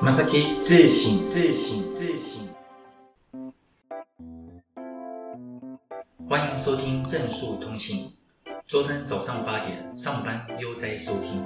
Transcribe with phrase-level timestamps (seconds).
[0.00, 2.46] Masaki 自省自省自省。
[6.28, 8.12] 欢迎收听正数通信，
[8.64, 11.44] 周三早上八点上班悠哉收听。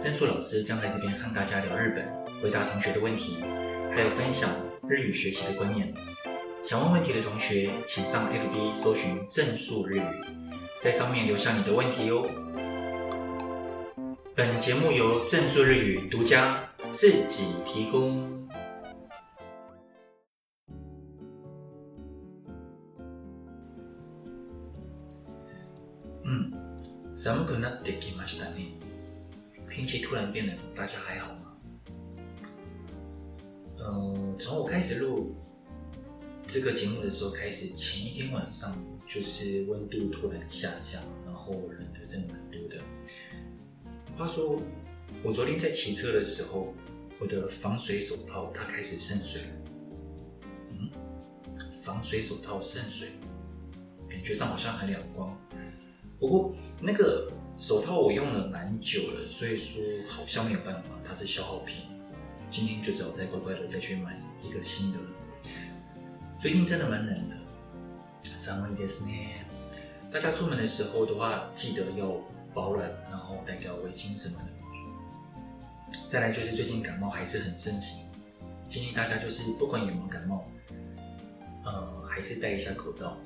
[0.00, 3.36] 正数老师将在这边和大家聊日本，回答同学的问题，
[3.94, 4.48] 还有分享
[4.88, 5.92] 日语学习的观念。
[6.62, 10.02] 想问问题的同学，请上 FB 搜寻正数日语，
[10.80, 12.26] 在上面留下你的问题哦。
[14.34, 16.58] 本节目由正数日语独家
[16.95, 18.47] 自己提供。
[26.23, 26.51] 嗯，
[27.15, 28.77] 寒くなってきましたね。
[29.69, 31.57] 天气突然变冷，大家还好吗？
[33.77, 35.35] 呃，从我开始录。
[36.47, 38.75] 这个节目的时候开始，前一天晚上
[39.07, 42.81] 就是温度突然下降，然后冷的真的蛮多的。
[44.17, 44.61] 话说，
[45.23, 46.73] 我昨天在骑车的时候，
[47.19, 49.47] 我的防水手套它开始渗水了。
[50.71, 50.89] 嗯，
[51.83, 53.09] 防水手套渗水，
[54.09, 55.37] 感觉上好像很两光。
[56.19, 61.85] 不过那个手套我用了蛮久了，所以说好像没有办法，它是消耗品。
[62.49, 65.05] 今天就只好再乖乖的再去买一个新的了。
[66.39, 67.35] 最近真的蛮冷的，
[68.23, 69.45] 寒いですね。
[70.11, 72.19] 大家出门的时候的话，记得要
[72.53, 74.54] 保暖，然后带条围巾什么的。
[76.08, 78.06] 再来就是最近感冒还是很盛行，
[78.68, 80.44] 建议大家就是不管有没有感冒，
[81.64, 83.16] 呃，还是戴一下口罩。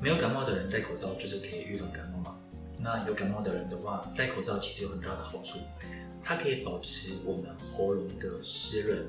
[0.00, 2.36] 没有感冒的人戴口罩就是可以预防感冒嘛。
[2.78, 5.58] 那有感冒的人的话，戴口罩其实有很大的好处，
[6.22, 9.06] 它可以保持我们喉咙的湿润，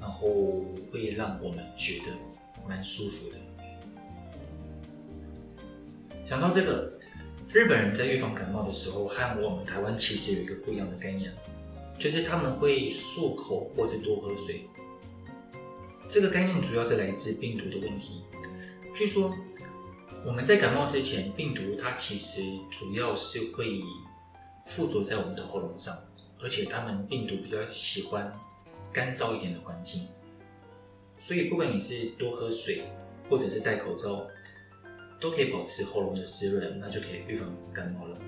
[0.00, 2.06] 然后会让我们觉得。
[2.64, 3.36] 蛮舒服的。
[6.22, 6.92] 讲到这个，
[7.52, 11.32] 日本人在预防感冒的时候，和我们台湾其实有一个不一样的概念，
[12.02, 14.64] 就是他们会漱口或是多喝水。
[16.08, 18.24] 这个概念主要是来自病毒的问题。
[18.92, 19.32] 据说
[20.26, 22.42] 我们在感冒之前，病毒它其实
[22.72, 23.80] 主要是会
[24.66, 25.96] 附着在我们的喉咙上，
[26.42, 28.32] 而且他们病毒比较喜欢
[28.92, 30.08] 干燥一点的环境。
[31.16, 32.82] 所以，不管你是多喝水，
[33.30, 34.26] 或者是戴口罩，
[35.20, 38.18] 都可以保持喉咙的湿润，那就可以预防感冒了。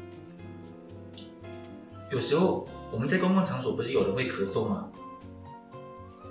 [2.11, 4.89] 有时候我们在公共场所，不是有人会咳嗽吗？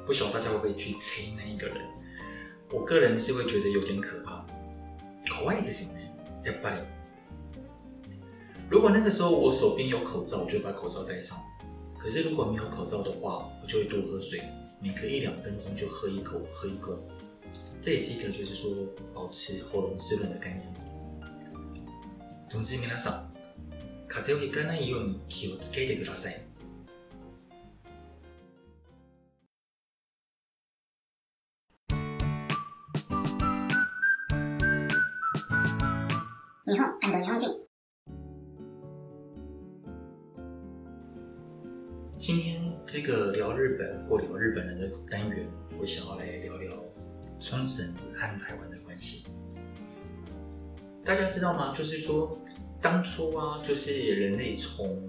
[0.07, 1.77] 不晓得大家会不会去催那一个人？
[2.73, 4.45] 我个人是会觉得有点可怕。
[5.27, 6.11] 怖いですね。
[6.45, 6.83] やっぱり。
[8.71, 11.39] 如果那个时候我手边有口罩，我就把口罩戴上。
[11.99, 14.43] 可是如果没有口罩的话，我就会多喝水。
[14.81, 16.97] 每隔一两分钟就喝一口，喝一口，
[17.79, 18.71] 这也是一个就是说
[19.13, 20.73] 保持喉咙湿润的概念。
[22.49, 23.21] 总之，皆さん、
[24.13, 26.41] 风邪をひかないように気をつけてください。
[36.67, 37.49] 日本日本人。
[42.19, 45.47] 今天这个聊日本或聊日本人的单元，
[45.79, 46.75] 我想要来聊聊
[47.41, 49.29] 冲绳和台湾的关系。
[51.05, 51.73] 大家知道吗？
[51.75, 52.39] 就是说，
[52.84, 55.02] 当初啊，就是人类从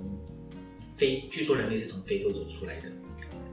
[0.97, 2.89] 非，据说人类是从非洲走出来的。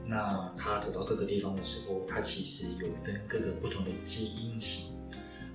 [0.06, 4.94] 那他走到各个地方的时候，他其实有分各个不同的基因型，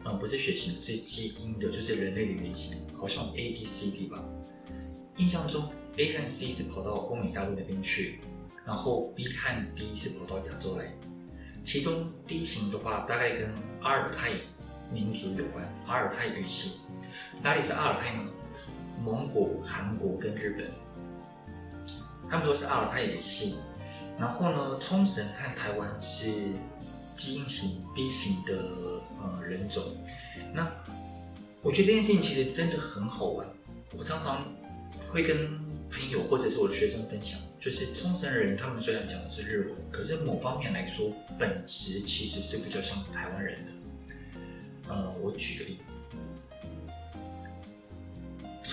[0.04, 4.24] 啊、嗯，不是血型，是基因的，就是人类的原型，好像 A、B、C、D 吧。
[5.16, 5.72] 印象中。
[6.00, 8.20] A 和 C 是跑到欧美大陆那边去，
[8.64, 10.94] 然后 B 和 D 是跑到亚洲来。
[11.66, 13.50] 其中 D 型的话，大概跟
[13.82, 14.34] 阿尔泰
[14.94, 16.82] 民族有关，阿尔泰语系。
[17.42, 18.30] 哪里是阿尔泰呢？
[19.04, 20.72] 蒙古、韩国跟日本，
[22.30, 23.56] 他们都是阿尔泰语系。
[24.20, 26.32] 然后呢，冲绳和台湾是
[27.16, 28.58] 基因型 B 型的
[29.22, 29.84] 呃人种。
[30.54, 30.68] 那
[31.62, 33.48] 我觉得这件事情其实真的很好玩。
[33.96, 34.44] 我常常
[35.12, 35.60] 会跟
[35.90, 43.72] 朋友或者是我的学生分享，就是冲绳人，他们虽然讲的是日文，可是某方面来说，本质其实是比较像台湾人的。
[44.90, 45.78] 呃，我举个例，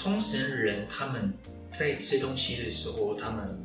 [0.04, 1.34] 冲绳人他们
[1.72, 3.60] 在吃东西的时候，他们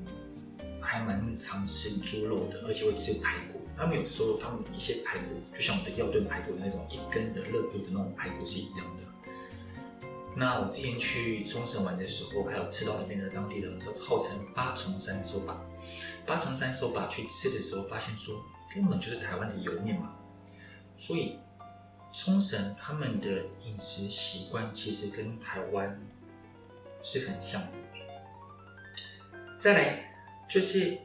[0.80, 3.60] 还蛮常吃猪肉的，而且会吃排骨。
[3.76, 9.28] 他们有时候他们一些排骨，就像我们的药炖排骨的那种一根的肋骨的那种排骨是一样的。
[10.36, 13.68] 那我之前去冲绳玩的时候，还有吃到那边的当地的
[14.00, 15.56] 号称八重山そば，
[16.26, 20.12] 八重山そば去吃的时候，发现说根本就是台湾的油面嘛。
[20.96, 21.36] 所以
[22.12, 26.00] 冲绳他们的饮食习惯其实跟台湾
[27.03, 27.67] 是很像的。
[29.57, 30.13] 再来
[30.49, 30.97] 就是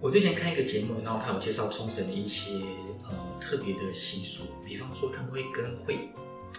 [0.00, 2.60] 我之前看一个节目，然后他有介绍冲绳的一些
[3.04, 3.10] 呃
[3.40, 6.08] 特别的习俗，比方说他们会跟会，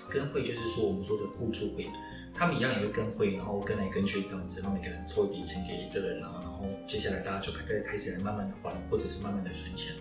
[0.09, 1.89] 跟会就是说我们说的互助会，
[2.35, 9.95] 他们一样也会跟会，然后跟来跟去这样子，然后每个人抽一笔钱给一个人啊，然后接下来大家就再开始来慢慢的还，或者是慢慢的存钱，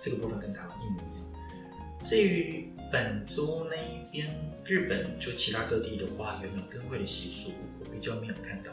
[0.00, 2.04] 这个部分跟台湾一模一样。
[2.04, 4.34] 至于本州那一边，
[4.64, 8.72] 日本就其他各地的话，有没有跟会的习俗，我比较没有看到。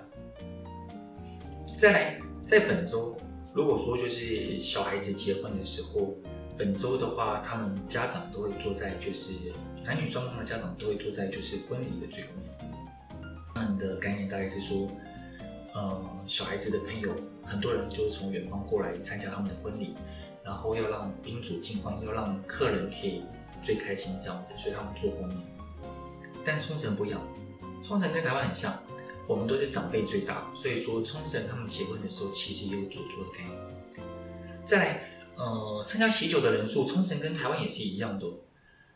[1.78, 3.16] 再来，在本州。
[3.54, 6.16] 如果说就是小孩子结婚的时候，
[6.58, 9.34] 本州的话，他们家长都会坐在，就是
[9.84, 12.52] 男女双方的家长都会坐在，就是婚礼的最后面。
[13.54, 14.92] 他们的概念大概是说，
[15.74, 19.96] 呃，小孩子的朋友，很多人就是从远方过来参加他们的婚礼，
[20.44, 23.24] 然后要让宾主尽欢，要让客人可以
[23.68, 25.36] 最开心这样子，所以他们做公益。
[26.46, 27.22] 但冲绳不一样，
[27.84, 28.82] 冲绳跟台湾很像。
[29.28, 33.58] 我们都是长辈最大，所以说冲绳他们结婚的时候其实也有主桌的概念。
[34.64, 35.02] 再来，
[35.36, 38.26] 呃，参加喜酒的人数，冲绳跟台湾也是一样的。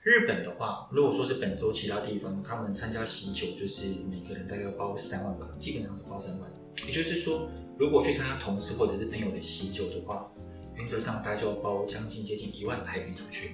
[0.03, 6.49] 日本的话，如果说是本州其他地方，他们参加喜酒就是每个人大概要包三万吧，基本上是包三万。
[6.87, 10.31] 也就是说，如果去参加同事或者是朋友的喜酒的话，
[10.77, 13.51] 原则上大家就要包将近接近一万台币出去，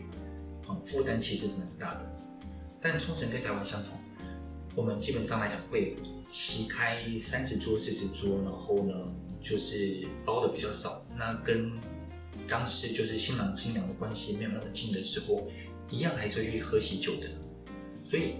[0.83, 2.11] 负担其实是蛮大的。
[2.81, 3.91] 但冲绳跟台湾相同，
[4.75, 5.95] 我们基本上来讲会。
[6.29, 8.93] 席开三十桌、四十桌，然后呢，
[9.41, 11.01] 就是包的比较少。
[11.17, 11.71] 那跟
[12.45, 15.49] 当时就是新郎新娘的关系没有那么近的时候，
[15.89, 17.29] 一样还是会去喝喜酒的。
[18.03, 18.35] 所以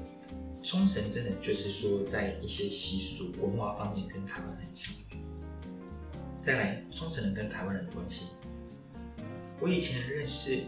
[0.62, 4.94] 冲绳真的就是说，在一些习俗文化方面跟台湾很像。
[6.42, 8.26] 再来，冲绳人跟台湾人的关系，
[9.62, 10.60] 我以前认识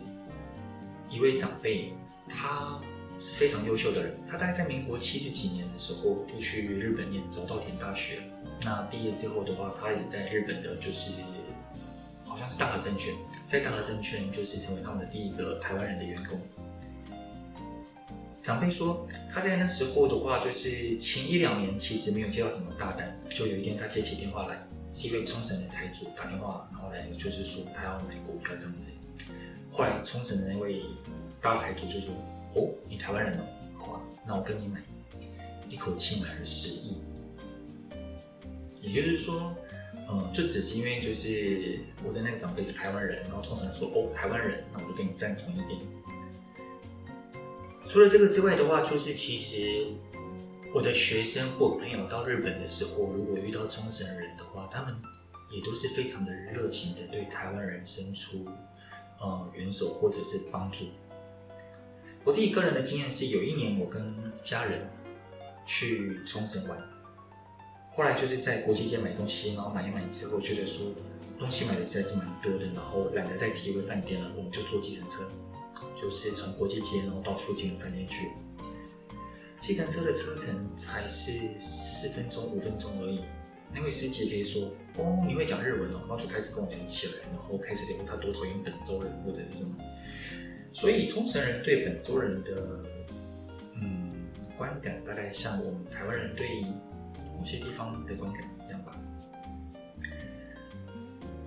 [1.09, 1.93] 一位长辈，
[2.27, 2.79] 他。
[3.21, 8.19] 是非常优秀的人，他大概在民国七十几年的时候就去日本念早稻田大学。
[8.63, 11.11] 那毕业之后的话，他也在日本的，就是
[12.23, 13.13] 好像是大和证券，
[13.45, 16.39] 在大和证券就是成为他们的第一个台湾人的员工。
[18.41, 28.91] 长辈说，他在那时候的话，就是前一两年其实没有接到什么大单，就有一天他接起电话来，是一位冲绳的财主打电话，然后来就是说他要买股票这样子。
[29.69, 30.83] 后来冲绳的那位
[31.41, 32.13] 大财主就说。
[32.55, 33.43] 哦，你台湾人哦，
[33.77, 34.81] 好啊，那我跟你买，
[35.69, 36.97] 一口气买了十亿。
[38.81, 39.55] 也就是说，
[40.09, 45.79] 嗯，就只是因为就是我的那个长辈是台湾人，然后冲绳人说哦，台湾人，那我就跟你站同一边。
[47.85, 49.85] 除了这个之外的话，就是其实
[50.73, 54.95] 我的学生或朋友到日本的时候，如果遇到冲绳人的话，他们
[55.51, 58.47] 也都是非常的热情的对台湾人伸出
[59.19, 60.85] 呃援手或者是帮助。
[62.23, 64.89] 我自己个人的经验是，有一年我跟家人
[65.65, 66.77] 去冲绳玩，
[67.91, 70.87] 后来就是在国际街买东西，然后买一买之后，觉得说
[71.39, 75.23] 东西买的实在是蛮多的，然后懒得再提回饭店了，我们就坐计程车，
[75.95, 78.29] 就是从国际街然后到附近的饭店去。
[79.59, 83.21] 计程车的车程才是四分钟、五分钟而已，
[83.73, 89.75] 那位司机可以说：“哦，你会讲日文哦。”然后就开始跟我讲起来，然后开始聊他多讨厌本州人或者是什么。
[90.71, 92.83] 所以冲绳人对本州人的
[93.75, 94.11] 嗯
[94.57, 96.61] 观感，大概像我们台湾人对
[97.37, 98.95] 某些地方的观感一样吧。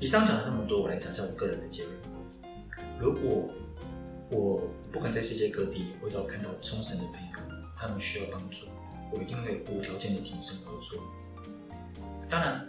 [0.00, 1.94] 以上讲了这么多，我来讲一下我个人的结论。
[2.98, 3.48] 如果
[4.30, 8.66] 我不管在世界各地，我只要看到冲绳的朋友，他们需要帮助，
[9.12, 10.96] 我一定会无条件的挺身而出。
[12.32, 12.66] 当然，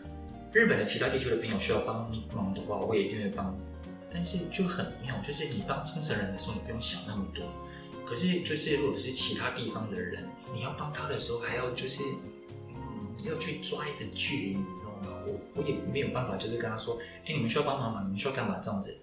[0.51, 2.05] 日本的其他地区的朋友需要帮
[2.35, 3.57] 忙的话，我也一定会帮。
[4.11, 7.45] 但是就很妙，就是你帮冲绳人的时候，你不用想那么多。
[8.05, 12.03] 可是就是如果是其他地方的人，你要帮他的时候，还要就是
[12.67, 15.17] 嗯，要去抓一个距离，你知道吗？
[15.25, 18.01] 我我也没有办法，就是跟他说，哎、你们需要帮忙吗？
[18.03, 18.59] 你们需要干嘛？
[18.61, 18.93] 这样子。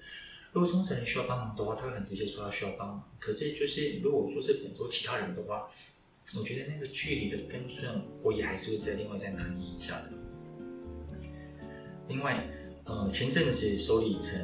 [0.53, 3.03] 如果冲绳人需要帮忙的话，他会很直接说他需要帮忙。
[3.19, 5.67] 可是就是如果说是本州其他人的话，
[6.37, 10.20] 我觉得那个距离的分寸，我也还是会再另外再拿捏一下的。
[12.11, 12.47] 另外，
[12.85, 14.39] 呃，前阵子首里城。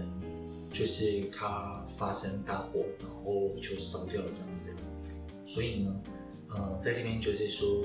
[0.73, 4.75] 就是它发生大火，然后就烧掉了这样子。
[5.42, 6.02] 所以呢，
[6.50, 7.82] 呃，在这边就是说，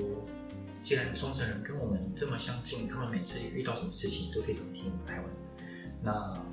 [0.82, 5.26] 既然冲绳人跟我们这么相近，他们每次遇到什么事情都非常听我们台湾，
[6.02, 6.44] 那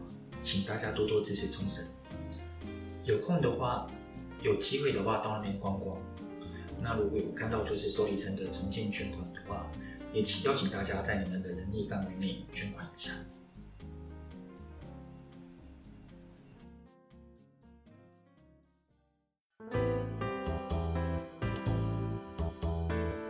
[0.41, 1.83] 请大家多多支持冲绳。
[3.03, 3.85] 有空的话，
[4.41, 6.01] 有机会的话到那边逛逛。
[6.81, 9.69] 那如果有看到就是首里城的重建捐款的话，
[10.11, 13.13] 也请邀请大家在你们的能力范围内捐款一下。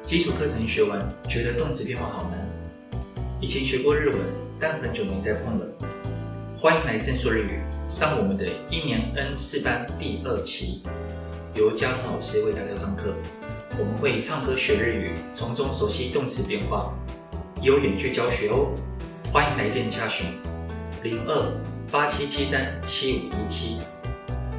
[0.03, 2.49] 基础课程学完，觉得动词变化好难。
[3.39, 4.17] 以前学过日文，
[4.59, 5.67] 但很久没再碰了。
[6.57, 10.81] 欢迎来正说日语，上我们的一年 N 四班第二期，
[11.53, 13.13] 由嘉龙老师为大家上课。
[13.79, 16.93] 我们会唱歌学日语，从中熟悉动词变化，
[17.61, 18.75] 有远距教学哦。
[19.31, 20.27] 欢迎来电洽询
[21.01, 21.53] 零二
[21.89, 23.77] 八七七三七五一七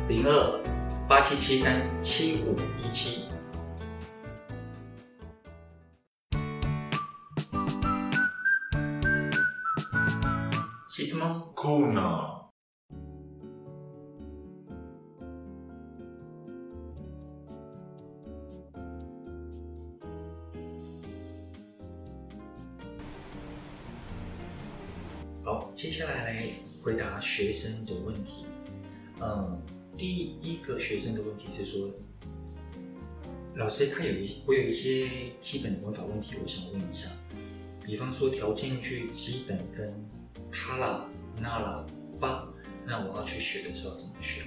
[0.08, 0.60] 零二
[1.06, 3.29] 八七七三七五一七。
[27.39, 28.45] 学生的问题。
[29.21, 29.61] 嗯，
[29.97, 31.89] 第一个学生的问题是说，
[33.55, 37.09] 老师他有一我有一些基本的文法问题，我想问一下。
[37.83, 39.93] 比方说条件句基本分。
[40.57, 41.05] 他啦、
[41.37, 41.85] 那啦、
[42.17, 42.47] 吧，
[42.85, 44.43] 那我要去学的时候怎么学？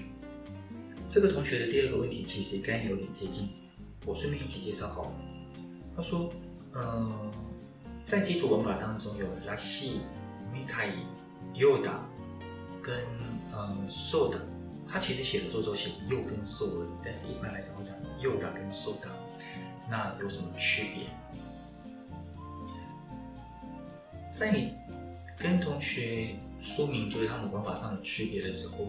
[1.10, 3.50] 这个同学的第二个问题其实跟你有点接近，
[4.06, 5.12] 我顺便一起介绍好了。
[5.94, 6.32] 他说，
[6.72, 7.30] 嗯、呃，
[8.06, 10.00] 在基础文法当中有らしい、
[10.50, 10.94] みたい、
[11.54, 12.00] ようだ
[12.82, 12.96] 跟
[13.52, 14.38] 呃そうだ，
[14.86, 19.10] 他其实写的时候都写よ跟そう而已，但是一般来讲会讲ようだ跟そうだ，
[19.88, 21.06] 那有什么区别？
[24.32, 24.72] 在你。
[25.40, 28.88] 跟同学说明就是他们文法上的区别的时候，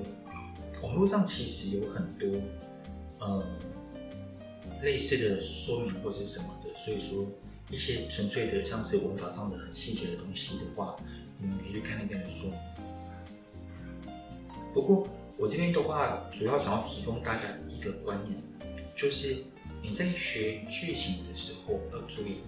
[0.82, 2.28] 网络上其实有很多
[3.20, 3.46] 呃
[4.82, 7.28] 类似的说明或是什么的，所以说
[7.70, 10.96] 一些纯粹的像是文法上的很细节的东西的话，
[11.38, 12.60] 你们可以去看那边的说明。
[14.75, 18.43] 不过我这边的话，主要想要提供大家一个观念，
[18.97, 19.45] 就是
[19.81, 22.41] 你在学句型的时候要注意。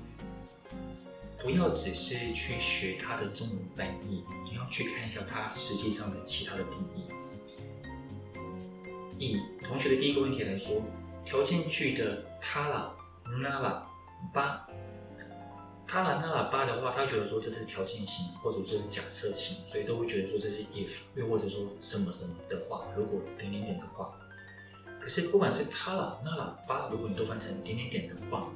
[1.38, 7.04] 不要只是去学它的中文翻译，你要去看一下它实际上的其他的定义。
[9.18, 10.82] 以同学的第一个问题来说，
[11.24, 12.92] 条件句的他啦、
[13.40, 13.86] 那啦、
[14.34, 14.68] 吧
[15.86, 24.12] 他啦、那喇叭的话，他觉得说这是条件型，或者说这是假设型，所以都会觉得说这是 if，又或者说什么什么的话，如果点点点的话。
[24.98, 28.50] 可是不管是他啦、那喇叭，如果你都翻成点点点的话，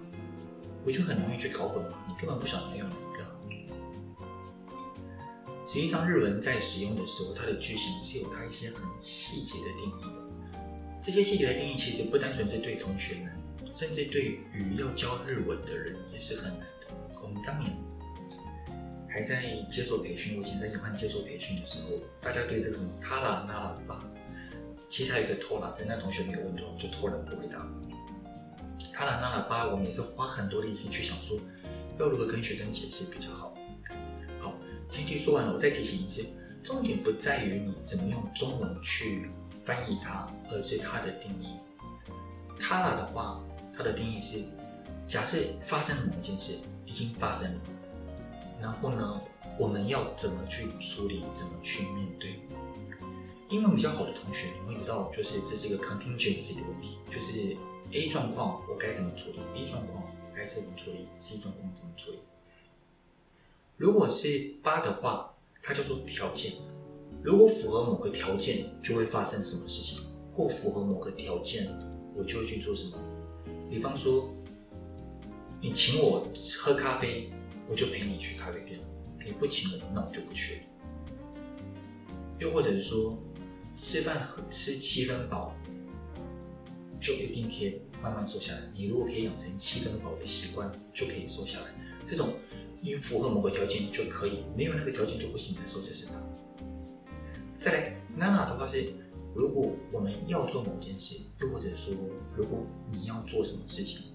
[0.83, 2.05] 不就很容易去搞混吗？
[2.09, 3.25] 你根本不晓得用哪一个。
[5.65, 10.29] 实际上，日文在使用的时候，它的句型是有它一些很细节的定义的。
[11.01, 13.41] 这些细节的定义其实不单纯是对同学难，
[13.73, 16.67] 甚至对于要教日文的人也是很难。
[17.23, 17.71] 我们当年
[19.09, 24.05] 还在接受培训，我以前在武汉接受培训的时候，大家对这个什么他啦、那啦、吧，
[24.89, 27.67] 其实还有一个偷懒，是那同学没有问到，就偷懒不回答。
[28.93, 31.39] 他啦、那啦、吧，我们也是花很多力气去想说，
[31.99, 33.55] 要如何跟学生解释比较好。
[34.41, 34.55] 好，
[34.91, 36.27] 前提说完了，我再提醒一些，
[36.63, 39.31] 重点不在于你怎么用中文去
[39.65, 41.57] 翻译它，而是它的定义。
[42.59, 43.43] 他啦的话，
[43.75, 44.45] 它的定义是：
[45.09, 46.59] 假设发生了某一件事，
[46.91, 47.61] 已经发生了，
[48.61, 49.21] 然后呢，
[49.57, 52.41] 我们要怎么去处理，怎么去面对？
[53.49, 57.57] 英文比较好的同学，你会知道，就是这是一个 contingency 的问题，就是。
[57.93, 62.19] A 状况我该怎么处理？B 状况该怎么处理？C 状况怎么处理？
[63.77, 66.53] 如果是八的话，它叫做条件。
[67.21, 71.69] 如果符合某个条件，就会发生什么事情；或符合某个条件，
[72.17, 73.05] 我就会去做什么。
[73.69, 74.31] 比方说，
[75.61, 76.27] 你请我
[76.59, 77.31] 喝咖啡，
[77.69, 78.79] 我就陪你去咖啡店；
[79.25, 80.61] 你不请我，那我就不去了。
[82.39, 83.17] 又或者是说，
[83.77, 85.55] 吃饭吃七分饱。
[87.03, 88.61] 就一定可以慢慢瘦下来。
[88.75, 91.65] 你如果可以养成七分饱的习惯，就可以瘦下来。
[92.07, 92.29] 这种
[92.83, 96.13] 你符合某个条件就可以，没有那个条件就不行的时候，这是它。
[97.59, 98.93] 再来，娜娜的话是，
[99.35, 101.95] 如果我们要做某件事，又或者说
[102.37, 104.10] 如果你要做什么事情，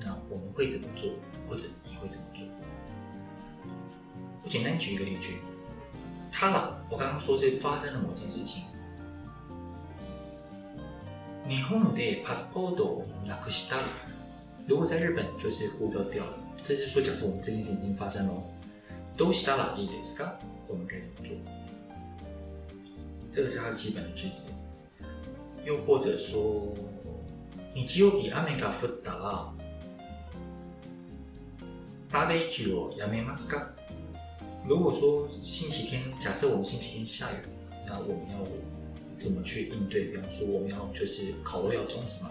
[0.00, 1.12] 那我们会怎么做，
[1.48, 2.46] 或者你会怎么做？
[4.42, 5.38] 我简单举一个例句，
[6.32, 8.64] 他啦，我刚刚说是发生了某件事情。
[11.48, 13.76] 日本でパスポートをなくした。
[14.68, 18.32] 如果在日本就是护照掉了，这是说假设我们这件事已经发生了，
[19.16, 20.34] どうしたらいいですか？
[20.68, 21.36] 我们该怎么做？
[23.32, 24.50] 这个是它的基本的句子。
[25.64, 26.74] 又或者说，
[27.74, 29.52] 日曜日雨が降ったら
[32.14, 33.74] バーベキューをやめますか？
[34.66, 37.36] 如果说星期天，假设我们星期天下雨，
[37.86, 38.46] 那我们要。
[39.20, 40.04] 怎么去应对？
[40.06, 42.30] 比方说，我们要就是烤肉要终止嘛。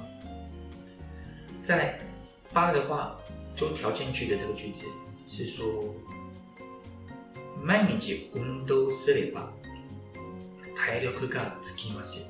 [1.61, 1.99] 再来
[2.51, 3.15] 八的话，
[3.55, 4.85] 就条件句的这个句子
[5.27, 5.93] 是说，
[7.63, 9.51] 毎日运动すれば
[10.75, 12.25] 体力がつきますよ。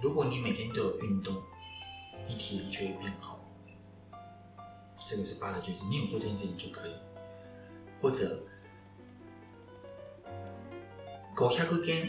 [0.00, 1.34] 如果你每天都有运动，
[2.28, 3.37] 你体力就会变好。
[5.08, 6.92] 这个是八的句子，你有做这件事情就可以。
[8.00, 8.38] 或者
[11.36, 12.08] 500円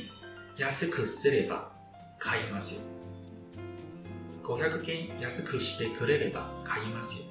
[0.58, 1.72] 安くすれば
[2.20, 2.82] 买いますよ。
[4.44, 7.26] 500円安くしてくれれば买いますよ。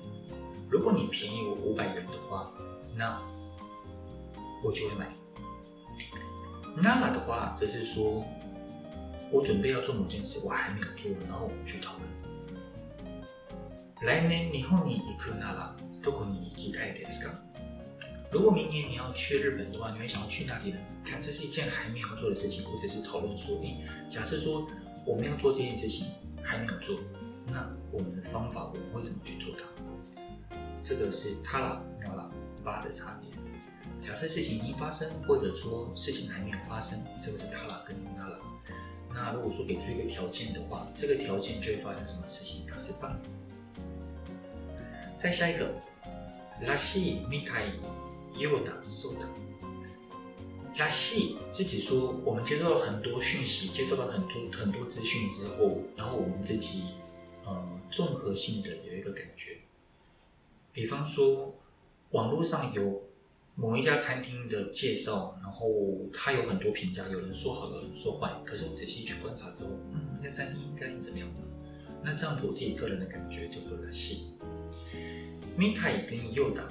[0.71, 2.50] 如果你便宜我五百元的话，
[2.97, 3.23] 那
[4.64, 5.09] 我就会买。
[6.76, 8.25] 那么的话，则是说
[9.30, 12.08] 我准备要做某件事，我还没有做，然后我们去讨论。
[14.02, 17.33] 来年日本に行くならどこに行きたいですか？
[18.30, 20.78] 如果明年你要去日本的话，你会想要去哪里呢？
[21.04, 24.68] 看，这是一件还没有做的事情，或者是讨论说，诶，假设说
[25.06, 26.09] 我们要做这件事情
[26.42, 26.99] 还没有做，
[27.47, 29.64] 那我们的方法我们会怎么去做它？
[30.83, 32.30] 这个是他啦、那啦、
[32.62, 33.30] 八的差别。
[34.02, 38.38] 假设事情已经发生，或者说事情还没有发生，这个是他啦跟那啦。
[39.14, 42.66] 那如果说给出一个条件的话，这个条件就会发生什么事情？
[42.68, 43.16] 它是八。
[45.18, 45.71] 再下一个，
[46.61, 47.80] らしい、みたい、
[48.40, 49.26] ようだ、そうだ。
[50.76, 56.83] らしい是指说我们接受了很多讯息，接受了很多很多资讯之后，然后我们自己
[57.44, 59.59] 呃综合性的有一个感觉。
[60.73, 61.54] 比方说，
[62.11, 63.04] 网络上有
[63.54, 65.71] 某一家餐厅的介绍，然后
[66.12, 68.33] 它有很多评价，有人说好，有人说坏。
[68.44, 71.40] 可是我仔细去观察之后，嗯，那家餐厅应该是怎么样的？
[72.02, 74.33] 那这样子我自己个人的感觉就说らし
[75.59, 75.59] い。
[75.59, 76.64] みたい跟ようだ，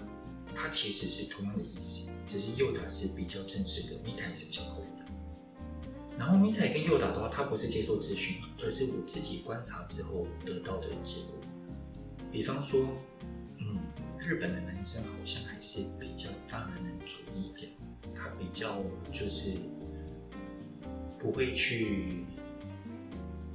[0.54, 5.06] 它其实是同样的意思，只是ようだ是比较正式的，みたい是比较口语的。
[6.18, 11.40] 然后みたい跟ようだ的话，它不是接受资讯，而是我自己观察之后得到的结果。
[12.32, 12.86] 比方说，
[13.58, 13.80] 嗯，
[14.20, 17.72] 日本的男生好像还是比较大男人主义一点，
[18.14, 19.58] 他比较就是
[21.18, 22.26] 不会去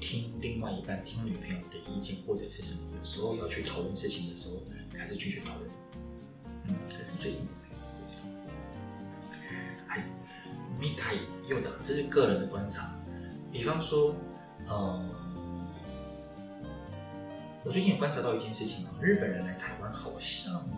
[0.01, 4.63] 听另外一半听女朋友的意见或者是什么，有时候要去讨论事情的时候。
[4.97, 5.71] 还是拒绝讨论。
[6.67, 8.21] 嗯，这是最近的事情。
[9.87, 10.03] 还
[10.79, 12.95] みたいようだ，这是个人的观察。
[13.51, 14.15] 比方说，
[14.69, 15.09] 嗯，
[17.65, 20.69] 我最近有观察到一件事情啊，日本人来台湾好像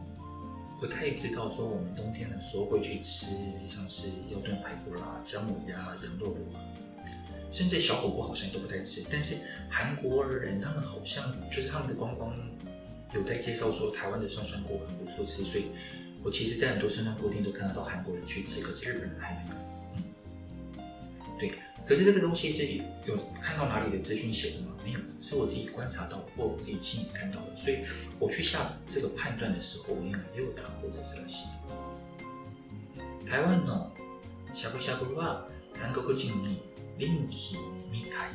[0.79, 3.27] 不太知道说我们冬天的时候会去吃
[3.69, 6.53] 像是腰炖排骨啦、姜母鸭、羊肉炉，
[7.51, 9.05] 甚至小火锅好像都不太吃。
[9.11, 9.37] 但是
[9.69, 12.33] 韩国人他们好像就是他们的观光。
[13.15, 15.67] 有在介绍说台湾的涮涮锅很不错吃，所以
[16.23, 19.57] 我其实，在很多涮涮锅店都看得到韩国人去吃，可是日本人还没有。
[19.97, 20.85] 嗯，
[21.39, 21.55] 对，
[21.87, 22.67] 可是这个东西是
[23.07, 24.77] 有看到哪里的资讯写的吗？
[24.85, 27.85] 没有，是我自己观察到或我自己亲眼看到的，所以
[28.19, 31.49] 我去下这个判断的时候，我用ようだ或者是らしい。
[33.27, 33.91] 台湾の
[34.55, 36.61] しゃぶしゃぶは韩国人に
[36.99, 37.57] 人気
[37.93, 38.31] みたい。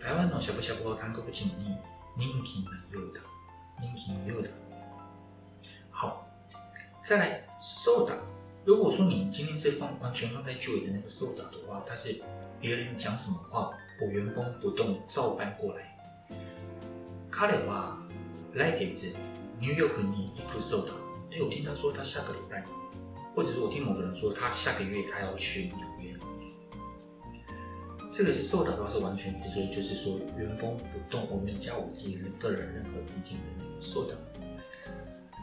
[0.00, 1.76] 台湾のしゃぶしゃぶは韩国人に
[2.16, 3.25] 人気のようだ。
[3.80, 4.50] 人気のようだ。
[5.90, 6.26] 好，
[7.02, 8.14] 再来そうだ。
[8.64, 12.22] 如果说你今天是放完全放在句尾的那个そうだ的话，它是
[12.60, 15.98] 别人讲什么话，我原封不动照搬过来。
[17.30, 17.96] 彼は
[18.54, 18.92] 来月
[19.58, 20.92] ニューヨークに行くそうだ。
[21.32, 22.64] 哎，我听他说他下个礼拜，
[23.34, 26.14] 或者是我听某个人说他下个月他要去纽约。
[28.16, 34.14] 这个是そうだ的话是完全直接就是说原封不动，我没有加我自己个人任何意见的那个そうだ。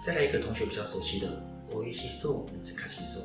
[0.04, 1.28] 再来一个同学比较熟悉的，
[1.72, 3.24] おいしそう、难しそう、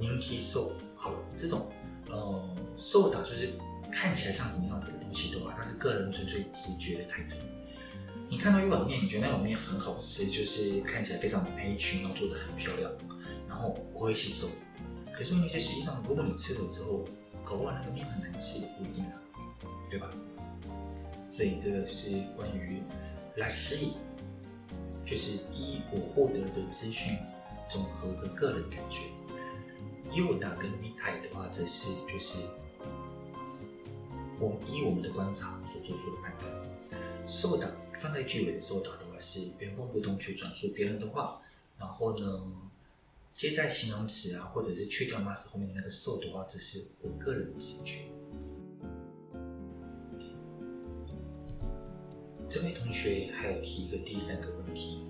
[0.00, 0.72] 人気そう。
[0.96, 1.72] 好了，这种
[2.10, 3.50] 呃そうだ就是
[3.90, 7.36] 看起来像什么样子的东西的话，它是个人纯粹直觉的猜测。
[8.28, 12.92] 你看到一碗面，你觉得那碗面很好吃，就是看起来非常的美群，然后做的很漂亮，
[13.48, 14.50] 然后おいしそう。
[15.16, 17.08] 可是那些实际上，如果你吃了之后，
[17.44, 19.20] 搞不好那个面很难吃也不一定啊，
[19.90, 20.10] 对吧？
[21.30, 22.82] 所以这个是关于
[23.36, 23.92] らしい，
[25.04, 27.16] 就是依我获得的资讯
[27.68, 29.00] 总和的个人感觉。
[30.12, 32.38] ようだ跟みたい的话，这是就是
[34.40, 36.50] 我依我们的观察所做出的判断。
[37.24, 37.68] そうだ
[38.00, 41.40] 放在句尾的そうだ的话，是原封不动去转述别人的话，
[41.78, 42.42] 然后呢，
[43.35, 48.05] 接在形容词啊，或者是去掉 mas 后面的那个 so 的话，这是我个人的兴趣。
[52.49, 55.01] 这位同学还有提一个第三个问题：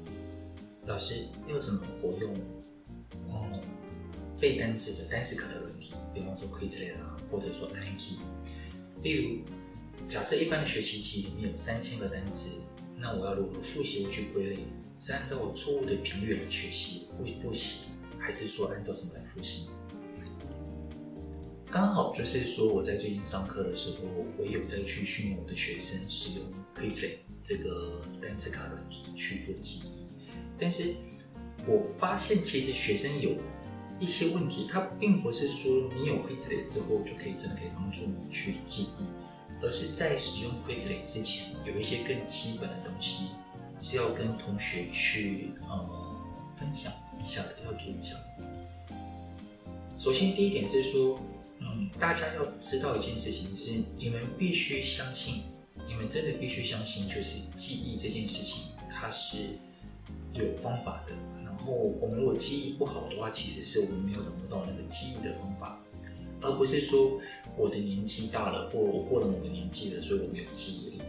[0.87, 2.35] 老师要怎么活用
[3.13, 3.61] 嗯
[4.41, 5.93] 背单词的单词卡的问题？
[6.11, 8.15] 比方说 Quizlet 啊，或者说 Anki。
[9.03, 9.45] 例如，
[10.07, 12.59] 假设一般的学习题里面有三千个单词，
[12.97, 14.59] 那我要如何复习去归类？
[14.97, 17.81] 是按照我错误的频率来学习，复复习？
[18.25, 19.67] 还是说按照什么来复习？
[21.69, 23.97] 刚好就是说我在最近上课的时候，
[24.35, 30.07] 我也有在去训练我的学生使用 Quizlet 这个单词卡软体去做记忆，
[30.59, 30.95] 但是
[31.67, 33.35] 我发现其实学生有
[33.99, 39.05] 一些问题，它并不是说你有 Quizlet 之后就可以真的可以帮助你去记忆，
[39.63, 43.27] 而是在使用 Quizlet 之前，有一些更基本的东西
[43.79, 46.15] 是要跟同学去呃
[46.57, 46.91] 分享
[47.25, 48.15] 一下，要注意一下。
[49.97, 51.19] 首先第一点是说。
[51.57, 55.43] 嗯，大家要知道一件事情是，你们必须相信，
[55.87, 59.37] 你们真的必须相信，就是记忆这件事情，它是
[60.33, 61.13] 有方法的。
[61.41, 65.81] 然后我们如果记忆不好的话，其实是我们没有掌握到那个记忆的方法，
[66.41, 67.21] 而不是说
[67.55, 71.01] 我的年纪大了，或我过了某个年纪了，所以我没有记忆力。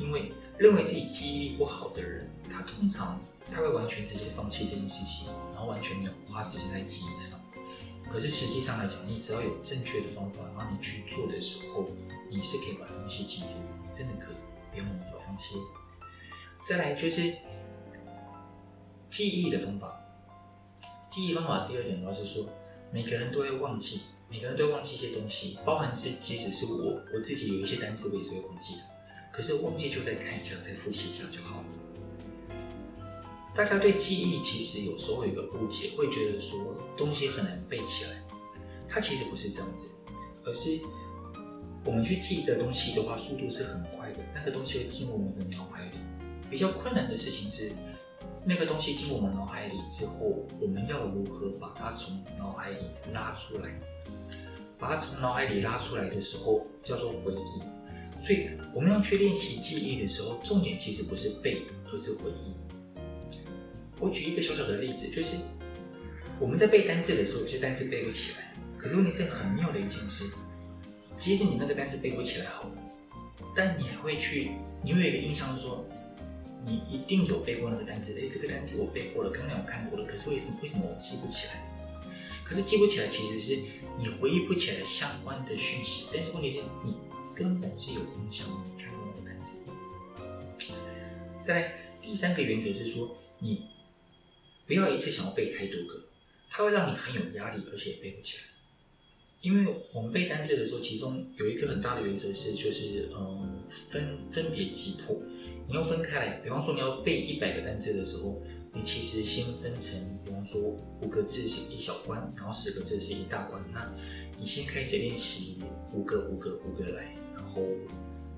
[0.00, 7.38] 因为认为自己记忆力不好的人，他通常他会完全直接放弃这件事情，然后完全没有花时间在记忆上。
[8.10, 11.88] 可是实际上来讲，你只要有正确的方法，然后你去做的时候，
[12.30, 14.36] 你是可以把东西记住，你真的可以，
[14.70, 15.56] 不用那么早放弃。
[16.66, 17.34] 再来就是
[19.10, 20.00] 记忆的方法，
[21.08, 22.46] 记忆方法第二点的话是说，
[22.92, 28.82] 每个人都会忘记，每个人都会忘记一些东西，包含是即使是我我自己有一些单词我也是会忘记的，
[29.32, 31.64] 可是忘记就再看一下，再复习一下就好了。
[33.54, 38.10] 大家对记忆其实有时候有一个误解，会觉得说东西很难背起来。
[38.88, 39.86] 它其实不是这样子，
[40.44, 40.80] 而是
[41.84, 45.98] 我们去记的东西的话，速度是很快的，那个东西会进入我们的脑海里。
[46.50, 47.70] 比较困难的事情是，
[48.44, 52.78] 那个东西进入我们脑海里之后，我们要如何把它从脑海里
[53.12, 53.80] 拉出来？
[54.78, 58.20] 把它从脑海里拉出来的时候，叫做回忆。
[58.20, 61.62] 所以我们要去练习记忆的时候，重点其实不是背，
[61.92, 62.52] 而是回忆。
[64.00, 65.36] 我举一个小小的例子，就是
[66.38, 68.54] 我们在背单字的时候，有些单字背不起来。
[68.76, 70.24] 可是问题是很妙的一件事，
[71.16, 72.70] 即使你那个单字背不起来好，
[73.56, 74.50] 但你还会去，
[74.82, 75.86] 你会有一个印象说，
[76.66, 78.12] 你一定有背过那个单字。
[78.20, 80.04] 诶，这个单字我背过了，刚刚有看过了。
[80.04, 81.64] 可是为什么为什么我记不起来？
[82.44, 83.58] 可是记不起来其实是
[83.98, 86.94] 你回忆不起来相关的讯息，但是问题是你
[87.34, 89.54] 根本是有印象你看过那个单字。
[91.42, 93.72] 再来第三个原则是说你。
[94.66, 96.00] 不要一次想要背太多个，
[96.48, 98.42] 它会让你很有压力，而且背不起来。
[99.42, 105.20] 因为我们背单字的时候，其中有一个很大的原则是，就是嗯，分分别击破。
[105.68, 110.60] 你要分开来，比方说你要背一百个单字的时候，你其实先分成，比方说
[111.02, 113.62] 五个字是一小关，然后十个字是一大关。
[113.70, 113.94] 那
[114.40, 115.58] 你先开始练习
[115.92, 117.62] 五个五个五个来，然后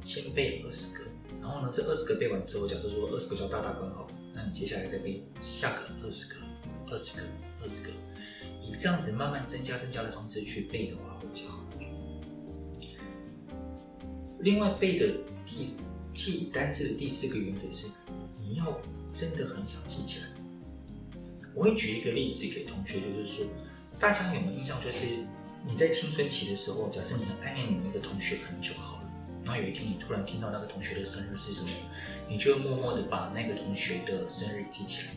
[0.03, 1.05] 先背二十个，
[1.41, 4.11] 然后呢，这二十个背完之后，假设说二十个叫大大关好。
[4.37, 6.37] 那你接下来再背下个二十个、
[6.91, 7.23] 二十个、
[7.63, 7.89] 二十个，
[8.61, 11.65] 以这样子慢慢增加、增加的方式去背的话会比较好。
[14.41, 15.07] 另外背的
[15.47, 15.75] 第
[16.13, 17.87] 记单字的第四个原则是，
[18.39, 18.79] 你要
[19.15, 20.27] 真的很想记起来。
[21.55, 23.47] 我会举一个例子给同学，就是说，
[23.99, 24.79] 大家有没有印象？
[24.83, 25.07] 就是
[25.67, 29.11] 你在青春期的时候，假设你很暗恋你那个同学很久好了，
[29.43, 31.71] 然后有一天你突然听到那个同学的生日是什么？
[32.29, 35.09] 你就默默的把那个同学的生日记起来，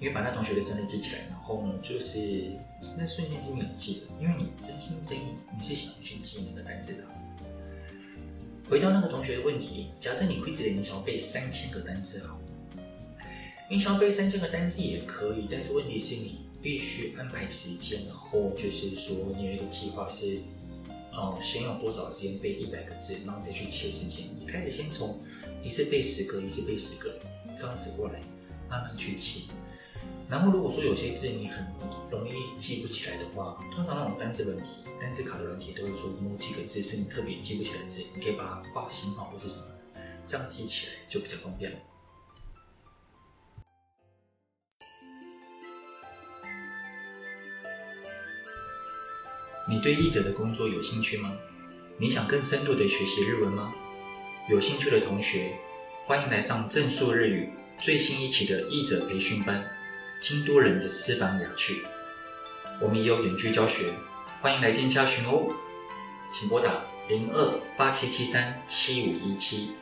[0.00, 2.50] 因为把那同学的生日记起来，然后呢，就是
[2.96, 5.20] 那瞬间是没有记的，因为你真心真意
[5.56, 7.04] 你是想去记那个单字的。
[8.68, 12.38] 回到那个同学的问题，假设你会记得你想要背三千个单字好，
[13.70, 20.40] 你想要背三千个单字也可以，但是问题是你必须安排时间，然后就是说你有一个计划是。
[21.18, 24.24] 哦，先用多少时间背一百个字，然后再去切时间。
[24.38, 25.18] 你开始先从
[25.64, 27.12] 一次背十个，一次背十个，
[27.56, 28.20] 这样子过来，
[28.70, 29.40] 慢慢去切。
[30.30, 31.66] 然后如果说有些字你很
[32.10, 39.64] 容易记不起来的话，通常那种单字软体、单字卡的软体都会说某几个字是你特别记不起来的字，你可以把它画星号或是什么，
[40.24, 41.78] 这样记起来就比较方便了
[49.70, 51.30] 你对译者的工作有兴趣吗？
[51.98, 53.74] 你想更深入的学习日文吗？
[54.48, 55.58] 有兴趣的同学，
[56.04, 59.62] 欢迎来上正数日语最新一期的译者培训班——
[60.22, 61.82] 京都人的私房雅趣。
[62.80, 63.92] 我们也有远距教学，
[64.40, 65.54] 欢迎来电洽询哦，
[66.32, 69.72] 请拨打零二八七七三七五一七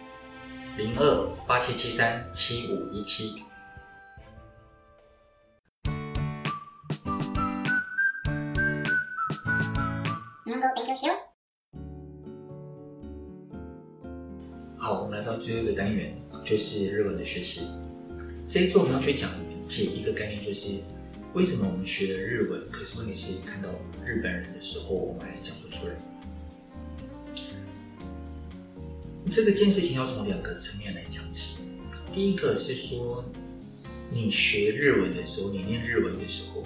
[0.77, 3.41] 零二八七七三七五一七。
[15.39, 17.63] 最后一个单元，就是日文的学习。
[18.49, 19.31] 这一次我们要去讲
[19.69, 20.71] 解一个概念，就是
[21.35, 23.69] 为什么我们学了日文，可是问题是看到
[24.05, 25.95] 日本人的时候，我们还是讲不出来？
[29.31, 31.57] 这个件事情要从两个层面来讲起。
[32.13, 33.25] 第一个是说，
[34.11, 36.63] 你学日文的时候，你念日文的时候，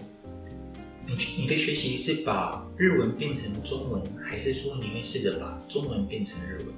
[1.06, 6.68] 你你的学习是把日文变成中文，还是说你会试着把中文变成日文？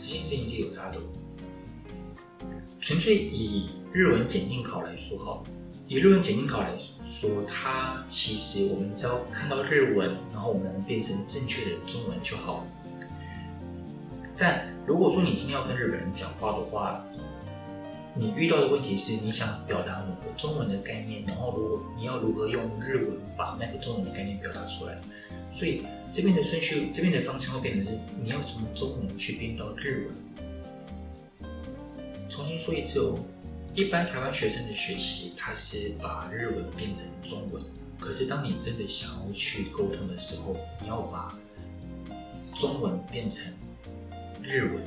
[0.00, 0.98] 这件事情是有差的。
[2.80, 5.44] 纯粹以日文检定考来说，好，
[5.86, 6.70] 以日文检定考来
[7.04, 12.66] 说，它其实我们只要看到日文，然后我们变成正确的中文就好。
[14.38, 17.04] 但如果说你今天要跟日本人讲话的话，
[18.14, 24.98] 你遇到的问题是你想表达某个中文的概念，然后如果你要如何用日文把那个中文的概念表达出来，
[25.52, 31.50] 所以这边的顺序，这边的方向会变成是你要从中文去变到日文。
[32.28, 33.18] 重新说一次哦，
[33.74, 37.62] 一般台湾学生的学习，他是把日文变成中文，
[37.98, 41.38] 可是当你真的想要去沟通的时候，你要把
[42.54, 43.52] 中文变成。
[44.42, 44.82] 日文，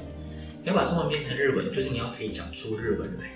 [0.62, 3.30] 你要把中文变成日文，就是你要可以讲出日文来。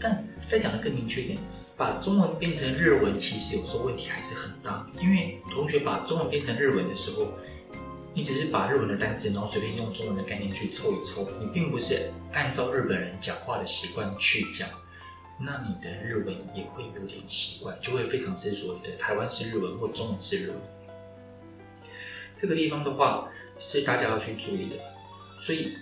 [0.00, 1.38] 但再讲的更明确一点，
[1.76, 4.86] 把中文变成日文，其实有时候问题还是很大。
[4.98, 7.28] 因为同学把中文变成日文的时候，
[8.14, 14.66] 你只是把日文的单词，然后随便用中文的概念去凑一凑，你并不是按照日本人讲话的习惯去讲，
[15.38, 20.58] 那你的日文也会有点奇怪，就会非常之所谓的台湾式日文或中文式日文。
[22.34, 24.76] 这个地方的话，是大家要去注意的。
[25.36, 25.76] 所以，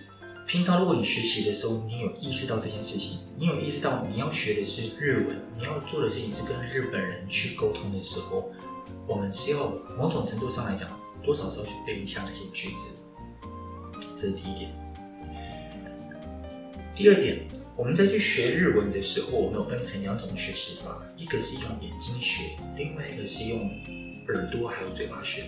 [0.46, 8.50] 平常如果你学习的时候，你有意识到这件事情，你有意识到你要学的是日文，你要做的事情是跟日本人去沟通的时候，
[9.06, 10.88] 我们是要某种程度上来讲，
[11.22, 12.94] 多少是要去背一下那些句子。
[14.14, 14.70] 这是第一点。
[16.94, 23.60] 第二点，我们在去学日文的时候，我们有分成两种学习法，一个是用眼睛学，另外一个是用
[24.28, 25.44] 耳朵还有嘴巴学。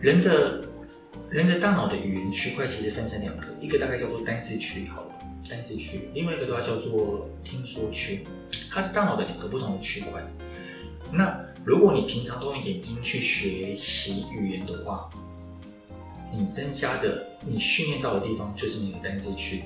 [0.00, 0.64] 人的。
[1.34, 5.18] 人的大脑的语言区块其实分成两个，一个大概叫做单字区，好了，
[5.50, 8.20] 单字区；另外一个的话叫做听说区，
[8.70, 10.22] 它是大脑的两个不同的区块。
[11.10, 15.10] 那如果你平常都用眼睛去学习语言的话，
[16.32, 19.62] 你增加的、你训练到的地方就是你的单字区。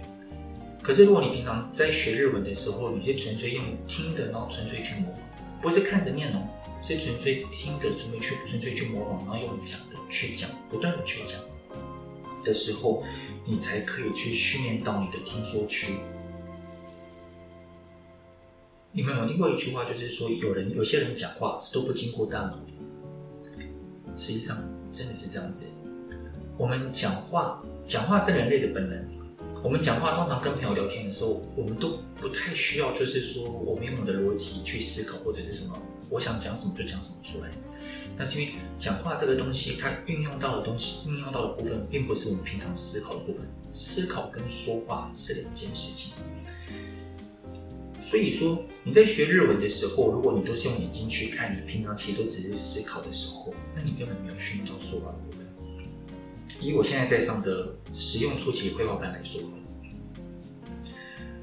[0.83, 5.22] 可是如果你平常在学日文的时候，你是纯粹用听的，然后纯粹去模仿，
[5.61, 6.40] 不是看着念哦，
[6.81, 11.38] 是纯粹听的，纯粹去纯粹去模仿，然后用讲的去讲，不断的去讲。
[12.49, 13.05] 的时候，
[13.47, 15.93] 你才可以去训练到你的听说区。
[18.91, 22.59] 你们有听过一句话，就是说有人有些人讲话是都不经过大脑。
[24.17, 24.57] 实际上
[24.91, 25.67] 真的是这样子。
[26.57, 29.19] 我们讲话，讲话是人类的本能。
[29.63, 37.51] 我们讲话通常跟朋友聊天的时候，我们都不太需要，就是说我们用我们的逻辑去思考或者是什么，我想讲什么就讲什么出来。
[38.18, 43.46] 那是因为讲话这个东西，它运用到的东西，运用到的部分，并不是我们平常思考的部分。
[43.72, 46.14] 思考跟说话是两件事情。
[48.00, 55.46] 所以说，你在学日文的时候，如果你都是用眼睛去看，你平常其实都只是思考的时候，那你根本没有训练到说话的部分。
[56.61, 59.40] 以我现在在上的实用初级绘画班来说，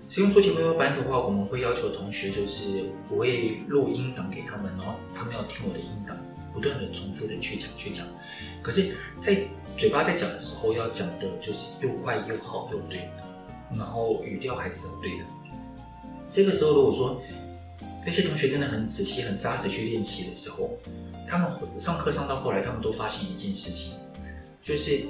[0.08, 6.18] 实用初级绘画班的话，我们会要求同学就是我会录音档给他们，然后他们要听我的音档。
[6.56, 8.08] 不断的重复的去讲去讲，
[8.62, 9.38] 可是，在
[9.78, 13.10] 嘴巴在讲的时候，要讲的就是又快又好又对，
[13.76, 15.26] 然后语调还是要对的。
[16.32, 17.22] 这个时候，如果说
[18.06, 20.78] 那些同学真的很仔细、很扎实去练习的时候，
[21.28, 23.92] 他们上课上到后来，他们都发现一件事情，
[24.64, 25.08] 就是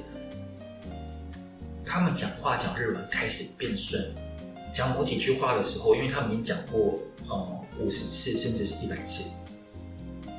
[1.85, 4.03] 他们讲话讲日文开始变顺，
[4.73, 6.97] 讲某几句话的时候，因为他们已经讲过
[7.29, 9.23] 呃五十次甚至是一百次。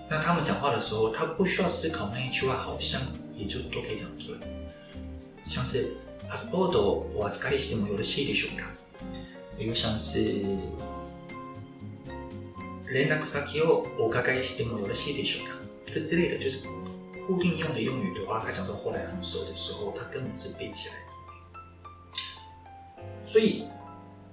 [0.09, 2.99] 那他们讲话的时候，他不需要思考那一句话，好像
[3.35, 4.39] 也就都可以讲出来。
[5.45, 8.65] 像是パスポートをお预かりしてもよろしいでしょうか？
[9.57, 10.19] 又像是
[12.87, 15.55] 连络先をお伺いしてもよろしいでしょうか？
[15.85, 16.67] 这之类的就是
[17.27, 21.11] 固定用的用语的话，他讲到后来很熟的时候，他根本是背起来的。
[23.25, 23.65] 所以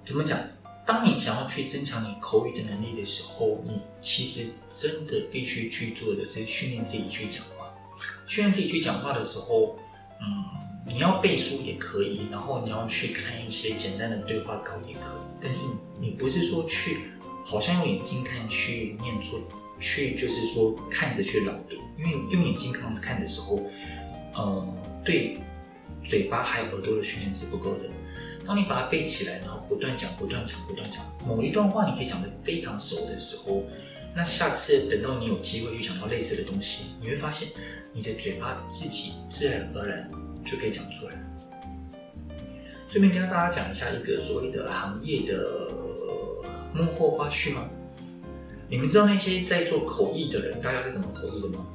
[0.05, 0.37] 怎么讲？
[0.86, 7.72] 当你想要去增强你口语的能力的时候，你其实真的必须去做的是训练自己去讲话。
[8.26, 9.78] 训练自己去讲话的时候，
[10.20, 10.44] 嗯，
[10.86, 15.24] 你要背书也可以，然后你要去看一些简单的对话稿也可以。
[15.40, 15.66] 但是
[15.98, 16.98] 你不是说去
[17.44, 19.40] 好像用眼睛看去念出，
[19.80, 23.60] 去就是说看着去朗读，因为用眼睛看看的时候，
[24.38, 25.38] 嗯，对
[26.04, 27.88] 嘴巴还有耳朵的训练是不够的。
[28.46, 33.62] 当你把它背起来，然后不断讲、不断讲、不断讲，某一段话你可以讲得非常熟的时候，
[34.14, 37.48] 那下次等到你有机会去讲到类似的东西，你会发现
[37.92, 40.10] 你的嘴巴自己自然而然
[40.44, 41.14] 就可以讲出来。
[42.86, 45.70] 顺便跟大家讲一下一个所谓的行业的
[46.74, 47.68] 幕后花絮吗？
[48.68, 51.66] 你们知道那些在做口译的人，大家是怎么口译的吗？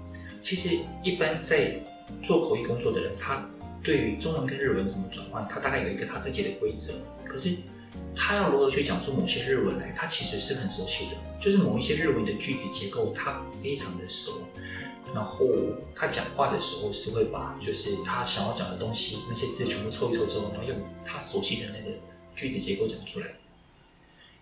[0.42, 1.82] 其实一般在
[2.24, 3.46] 做口译工作的人，他
[3.84, 6.94] 对于中文跟日文怎么转换，他大概有一个他自己的规则。
[7.26, 7.56] 可是
[8.16, 11.12] 他要如何去讲出某些日文来，他其实是很熟悉的。
[11.40, 14.42] 就是某一些日文的句子结构，他非常的熟。
[15.14, 15.48] 然后
[15.96, 21.98] 他讲话的时候是会把就是他想要讲的东西那些字全部凑一凑之后，然后用他熟悉的那个
[22.36, 23.28] 句子结构讲出来。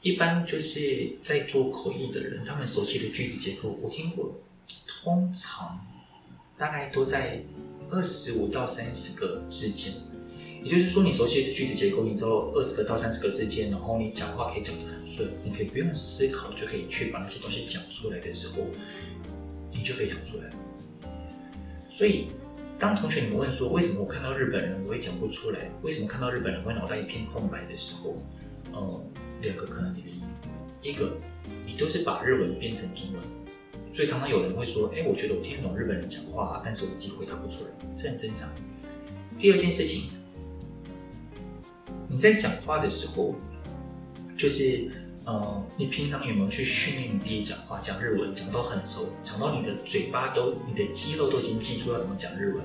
[0.01, 4.35] 一般就是在做口译的人，他们熟悉的句子结构，我听过，
[4.87, 5.79] 通常
[6.57, 7.41] 大概都在
[7.89, 9.93] 二十五到三十个之间。
[10.63, 18.65] 也就是说，你熟悉的句子结构，你知道二十个到三十个之间，然后你讲话可以讲得很顺，你可以不用思考就可以去把那些东西讲出来的时候，
[19.71, 20.49] 你就可以讲出来。
[21.87, 22.27] 所以，
[22.77, 25.71] 当同学你们问说，为什么我看到日本人我会讲不出来？
[25.83, 28.17] 为什么看到日本人会脑袋一片空白的时候，
[28.73, 29.01] 嗯，
[29.41, 30.21] 两个可能的原因，
[30.81, 31.17] 一个
[31.65, 33.21] 你都是把日文变成中文，
[33.91, 38.49] 所以常常有人会说，哎，我觉得我听得懂日本人讲话，但是我自己回答不出来，这很正常。
[39.39, 40.09] 第二件事情，
[42.07, 43.35] 你在讲话的时候，
[44.37, 44.91] 就是。
[45.27, 47.81] 呃，你平常有没有去训练你自己讲话？
[47.81, 52.63] 讲日文讲到很熟，讲到你的嘴巴都、你的肌肉都已经记住要怎么讲日文。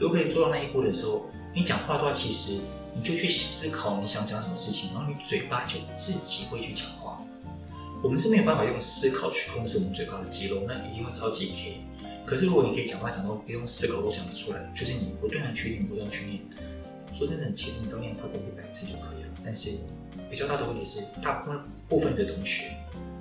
[0.00, 2.58] 如果可以做到那一步的时候，你讲话的话，其实
[2.96, 6.86] 你就去思考你想讲什么事情，然后你嘴巴就自己会去讲。
[8.02, 11.80] 我们是没有办法用思考去控制我们嘴巴的肌肉，那一定会超级 K。
[12.24, 16.40] 可是如果你可以讲话讲到不用思考都讲得出来，就是你不断的去练，不断去练。
[17.12, 19.28] 说真的，其实你只要练超过一百次就可以了。
[19.44, 19.70] 但是。
[20.28, 22.70] 比较大的问题是，大部分部分的同学，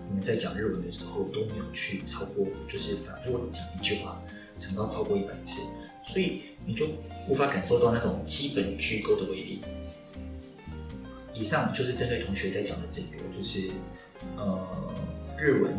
[0.07, 4.21] 你们在讲日文的时候都没有去超过，就是反复讲一句话，
[4.59, 5.59] 讲到超过一百次，
[6.05, 6.87] 所以你就
[7.27, 9.61] 无法感受到那种基本句构的威力。
[11.33, 13.71] 以上就是针对同学在讲的这个，就是
[14.38, 14.95] 呃
[15.38, 15.73] 日文，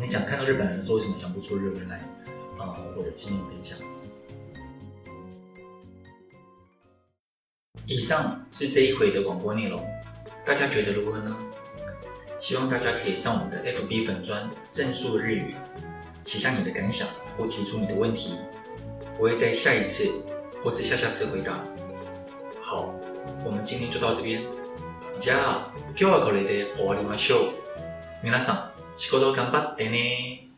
[0.00, 2.00] 你讲看到日本人的时候为什么讲不出日文来？
[2.58, 3.78] 呃，我的经验分享。
[7.86, 9.82] 以上是这一回的广播内容。
[10.44, 11.36] 大家觉得如何呢？
[12.38, 15.54] 希望大家可以上我们的 FB 粉专正数日语，
[16.24, 18.36] 写下你的感想或提出你的问题，
[19.18, 20.08] 我会在下一次
[20.62, 21.62] 或是下下次回答。
[22.60, 22.94] 好，
[23.44, 24.42] 我们今天就到这边。
[25.20, 27.40] じゃあ、今日はこれで終わりましょう。
[28.24, 30.49] 皆さん、仕事頑張ってね。